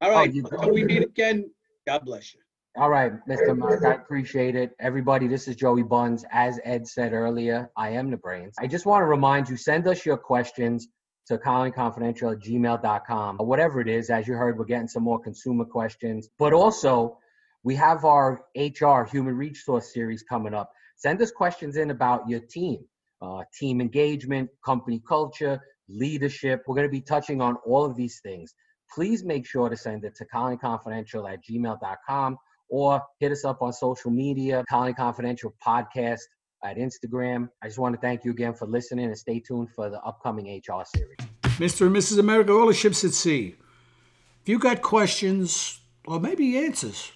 All 0.00 0.10
right. 0.10 0.30
Oh, 0.30 0.32
you- 0.32 0.46
Until 0.50 0.72
we 0.72 0.84
meet 0.84 1.02
again, 1.02 1.50
God 1.86 2.04
bless 2.04 2.34
you. 2.34 2.40
All 2.78 2.90
right, 2.90 3.12
Mr. 3.26 3.56
Mark, 3.56 3.82
I 3.84 3.94
appreciate 3.94 4.54
it. 4.54 4.76
Everybody, 4.80 5.28
this 5.28 5.48
is 5.48 5.56
Joey 5.56 5.82
Buns. 5.82 6.26
As 6.30 6.60
Ed 6.62 6.86
said 6.86 7.14
earlier, 7.14 7.70
I 7.74 7.88
am 7.90 8.10
the 8.10 8.18
brains. 8.18 8.54
I 8.58 8.66
just 8.66 8.84
want 8.84 9.00
to 9.00 9.06
remind 9.06 9.48
you, 9.48 9.56
send 9.56 9.88
us 9.88 10.04
your 10.04 10.18
questions 10.18 10.88
to 11.28 11.38
colonyconfidential 11.38 12.32
at 12.32 12.38
gmail.com. 12.40 13.38
Whatever 13.38 13.80
it 13.80 13.88
is, 13.88 14.10
as 14.10 14.28
you 14.28 14.34
heard, 14.34 14.58
we're 14.58 14.66
getting 14.66 14.88
some 14.88 15.04
more 15.04 15.18
consumer 15.18 15.64
questions. 15.64 16.28
But 16.38 16.52
also, 16.52 17.16
we 17.66 17.74
have 17.74 18.04
our 18.04 18.44
HR, 18.54 19.02
Human 19.10 19.36
Resource 19.36 19.92
Series 19.92 20.22
coming 20.22 20.54
up. 20.54 20.70
Send 20.94 21.20
us 21.20 21.32
questions 21.32 21.76
in 21.76 21.90
about 21.90 22.28
your 22.28 22.38
team, 22.38 22.78
uh, 23.20 23.42
team 23.52 23.80
engagement, 23.80 24.48
company 24.64 25.02
culture, 25.06 25.60
leadership. 25.88 26.62
We're 26.64 26.76
going 26.76 26.86
to 26.86 26.92
be 26.92 27.00
touching 27.00 27.40
on 27.40 27.56
all 27.66 27.84
of 27.84 27.96
these 27.96 28.20
things. 28.20 28.54
Please 28.94 29.24
make 29.24 29.44
sure 29.44 29.68
to 29.68 29.76
send 29.76 30.04
it 30.04 30.14
to 30.14 30.24
colonyconfidential 30.32 31.28
at 31.28 31.40
gmail.com 31.44 32.36
or 32.68 33.02
hit 33.18 33.32
us 33.32 33.44
up 33.44 33.60
on 33.62 33.72
social 33.72 34.12
media, 34.12 34.62
Colony 34.70 34.94
Confidential 34.94 35.52
Podcast 35.66 36.20
at 36.64 36.76
Instagram. 36.76 37.48
I 37.64 37.66
just 37.66 37.80
want 37.80 37.96
to 37.96 38.00
thank 38.00 38.24
you 38.24 38.30
again 38.30 38.54
for 38.54 38.68
listening 38.68 39.06
and 39.06 39.18
stay 39.18 39.40
tuned 39.40 39.70
for 39.74 39.90
the 39.90 40.00
upcoming 40.02 40.46
HR 40.46 40.84
series. 40.84 41.16
Mr. 41.58 41.86
and 41.88 41.96
Mrs. 41.96 42.20
America, 42.20 42.52
all 42.52 42.68
the 42.68 42.74
ships 42.74 43.02
at 43.02 43.10
sea. 43.10 43.56
If 44.42 44.48
you 44.48 44.60
got 44.60 44.82
questions 44.82 45.80
or 46.06 46.20
maybe 46.20 46.56
answers, 46.58 47.10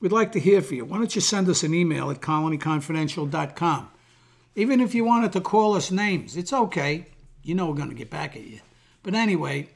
we'd 0.00 0.12
like 0.12 0.32
to 0.32 0.40
hear 0.40 0.60
from 0.62 0.76
you. 0.78 0.84
Why 0.84 0.98
don't 0.98 1.14
you 1.14 1.20
send 1.20 1.48
us 1.48 1.62
an 1.62 1.74
email 1.74 2.10
at 2.10 2.20
colonyconfidential.com? 2.20 3.90
Even 4.56 4.80
if 4.80 4.94
you 4.94 5.04
wanted 5.04 5.32
to 5.32 5.40
call 5.40 5.76
us 5.76 5.90
names, 5.90 6.36
it's 6.36 6.52
okay. 6.52 7.06
you 7.42 7.54
know 7.54 7.66
we're 7.68 7.76
going 7.76 7.88
to 7.88 7.94
get 7.94 8.10
back 8.10 8.36
at 8.36 8.42
you. 8.42 8.60
But 9.02 9.14
anyway, 9.14 9.68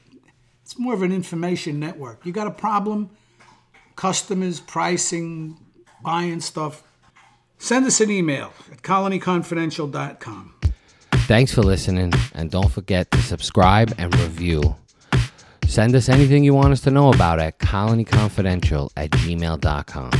it's 0.61 0.77
more 0.77 0.93
of 0.93 1.01
an 1.01 1.11
information 1.11 1.79
network. 1.79 2.25
You 2.25 2.31
got 2.31 2.47
a 2.47 2.51
problem, 2.51 3.09
customers, 3.95 4.59
pricing, 4.59 5.57
buying 6.03 6.41
stuff, 6.41 6.83
send 7.57 7.85
us 7.85 7.99
an 8.01 8.11
email 8.11 8.53
at 8.71 8.81
colonyconfidential.com. 8.81 10.53
Thanks 11.27 11.51
for 11.51 11.63
listening, 11.63 12.13
and 12.35 12.51
don't 12.51 12.71
forget 12.71 13.09
to 13.11 13.21
subscribe 13.21 13.95
and 13.97 14.13
review. 14.19 14.75
Send 15.67 15.95
us 15.95 16.09
anything 16.09 16.43
you 16.43 16.53
want 16.53 16.71
us 16.71 16.81
to 16.81 16.91
know 16.91 17.11
about 17.11 17.39
at 17.39 17.59
colonyconfidential 17.59 18.89
at 18.95 19.11
gmail.com. 19.11 20.11